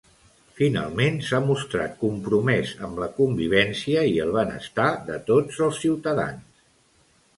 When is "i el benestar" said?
4.15-4.89